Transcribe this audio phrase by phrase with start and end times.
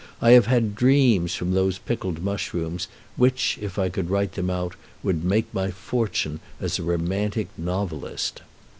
[0.19, 4.73] I have had dreams from those pickled mushrooms which, if I could write them out,
[5.03, 8.41] would make my fortune as a romantic novelist.